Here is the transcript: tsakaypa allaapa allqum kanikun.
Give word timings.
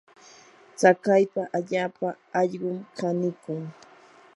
tsakaypa 0.77 1.41
allaapa 1.57 2.07
allqum 2.41 2.77
kanikun. 2.97 3.63